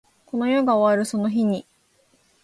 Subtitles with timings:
[0.25, 1.63] この世が終わるその日に